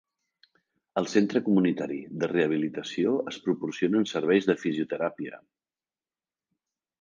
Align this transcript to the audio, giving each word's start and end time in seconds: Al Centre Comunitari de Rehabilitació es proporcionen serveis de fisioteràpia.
Al 1.01 1.09
Centre 1.09 1.41
Comunitari 1.49 1.97
de 2.23 2.29
Rehabilitació 2.31 3.13
es 3.33 3.37
proporcionen 3.49 4.09
serveis 4.13 4.49
de 4.51 4.57
fisioteràpia. 4.63 5.39